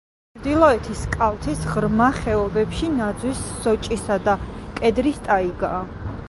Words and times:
ჩრდილოეთის 0.35 1.01
კალთის 1.15 1.59
ღრმა 1.73 2.07
ხეობებში 2.21 2.89
ნაძვის, 2.95 3.43
სოჭისა 3.67 4.19
და 4.29 4.35
კედრის 4.81 5.23
ტაიგაა. 5.29 5.85